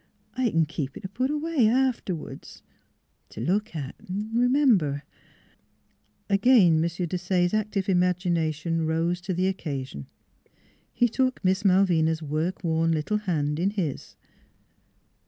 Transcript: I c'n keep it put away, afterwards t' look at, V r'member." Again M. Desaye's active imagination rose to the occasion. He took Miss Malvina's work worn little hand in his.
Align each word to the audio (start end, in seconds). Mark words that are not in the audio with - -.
I 0.33 0.49
c'n 0.49 0.65
keep 0.65 0.97
it 0.97 1.05
put 1.13 1.29
away, 1.29 1.67
afterwards 1.67 2.63
t' 3.29 3.39
look 3.39 3.75
at, 3.75 3.93
V 4.01 4.31
r'member." 4.35 5.03
Again 6.27 6.77
M. 6.77 6.81
Desaye's 6.81 7.53
active 7.53 7.87
imagination 7.87 8.87
rose 8.87 9.21
to 9.21 9.31
the 9.35 9.45
occasion. 9.45 10.07
He 10.91 11.07
took 11.07 11.45
Miss 11.45 11.61
Malvina's 11.63 12.23
work 12.23 12.63
worn 12.63 12.91
little 12.91 13.17
hand 13.17 13.59
in 13.59 13.69
his. 13.69 14.15